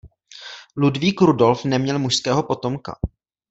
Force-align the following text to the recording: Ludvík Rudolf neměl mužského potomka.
Ludvík 0.77 1.21
Rudolf 1.21 1.65
neměl 1.65 1.99
mužského 1.99 2.43
potomka. 2.43 2.95